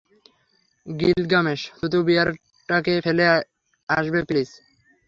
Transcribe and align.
Gilgamesh, 0.87 1.61
থুথু 1.77 1.99
বিয়ারটাকে 2.07 2.93
ফেলে 3.05 3.25
আসবে 3.89 4.19
প্লিজ? 4.27 4.49